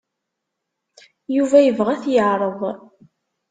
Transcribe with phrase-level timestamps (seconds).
[1.35, 2.61] Yuba yebɣa ad t-yeɛreḍ.